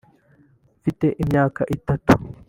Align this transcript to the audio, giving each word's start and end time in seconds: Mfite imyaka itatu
Mfite 0.79 1.07
imyaka 1.23 1.61
itatu 1.75 2.13